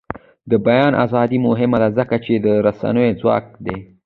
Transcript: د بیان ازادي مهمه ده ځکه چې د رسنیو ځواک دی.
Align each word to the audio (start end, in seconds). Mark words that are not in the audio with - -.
د 0.49 0.51
بیان 0.65 0.93
ازادي 1.05 1.37
مهمه 1.47 1.77
ده 1.83 1.89
ځکه 1.97 2.15
چې 2.25 2.33
د 2.45 2.47
رسنیو 2.65 3.17
ځواک 3.19 3.45
دی. 3.65 3.77